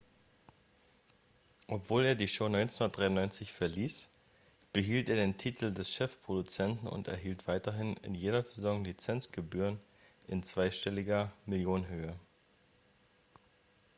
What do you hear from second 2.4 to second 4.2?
1993 verließ